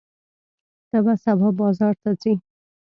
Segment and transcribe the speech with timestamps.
[0.89, 2.33] ته به سبا بازار ته ځې؟